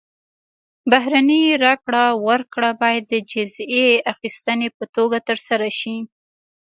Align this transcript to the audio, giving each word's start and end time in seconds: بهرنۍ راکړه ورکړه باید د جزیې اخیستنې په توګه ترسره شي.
بهرنۍ 0.91 1.43
راکړه 1.65 2.05
ورکړه 2.27 2.69
باید 2.81 3.03
د 3.09 3.13
جزیې 3.31 3.87
اخیستنې 4.13 4.69
په 4.77 4.83
توګه 4.95 5.17
ترسره 5.29 5.69
شي. 5.79 5.97